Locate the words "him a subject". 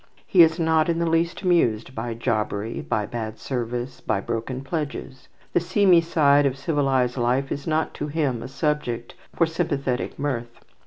8.07-9.13